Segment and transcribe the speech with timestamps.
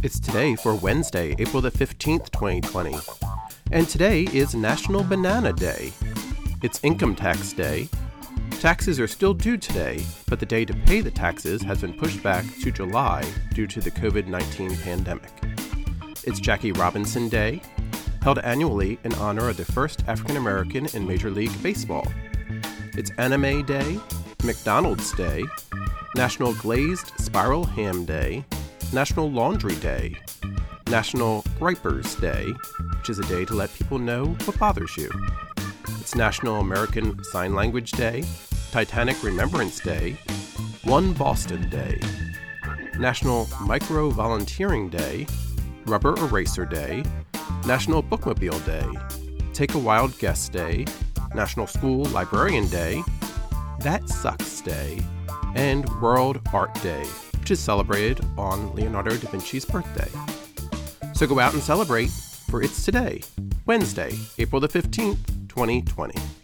[0.00, 2.96] It's today for Wednesday, April the 15th, 2020.
[3.72, 5.92] And today is National Banana Day.
[6.62, 7.88] It's Income Tax Day.
[8.60, 12.22] Taxes are still due today, but the day to pay the taxes has been pushed
[12.22, 15.32] back to July due to the COVID 19 pandemic.
[16.22, 17.60] It's Jackie Robinson Day,
[18.22, 22.06] held annually in honor of the first African American in Major League Baseball.
[22.96, 23.98] It's Anime Day,
[24.44, 25.42] McDonald's Day,
[26.14, 28.44] National Glazed Spiral Ham Day,
[28.92, 30.16] National Laundry Day,
[30.88, 32.46] National Gripers Day,
[32.96, 35.10] which is a day to let people know what bothers you.
[36.00, 38.24] It's National American Sign Language Day,
[38.70, 40.16] Titanic Remembrance Day,
[40.84, 42.00] One Boston Day,
[42.98, 45.26] National Micro Volunteering Day,
[45.84, 47.04] Rubber Eraser Day,
[47.66, 50.86] National Bookmobile Day, Take a Wild Guess Day,
[51.34, 53.02] National School Librarian Day,
[53.80, 54.98] That Sucks Day,
[55.54, 57.04] and World Art Day,
[57.48, 60.10] which is celebrated on Leonardo da Vinci's birthday.
[61.14, 62.10] So go out and celebrate,
[62.50, 63.22] for it's today,
[63.64, 65.16] Wednesday, April the 15th,
[65.48, 66.37] 2020.